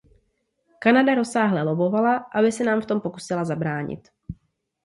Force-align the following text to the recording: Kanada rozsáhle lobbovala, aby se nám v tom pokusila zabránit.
Kanada 0.79 1.15
rozsáhle 1.15 1.61
lobbovala, 1.63 2.15
aby 2.17 2.51
se 2.51 2.63
nám 2.63 2.81
v 2.81 2.85
tom 2.85 3.01
pokusila 3.01 3.45
zabránit. 3.45 4.09